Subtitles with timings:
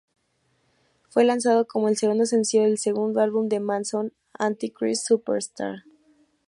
[1.09, 5.83] Fue lanzado como el segundo sencillo del segundo álbum de Manson, Antichrist Superstar.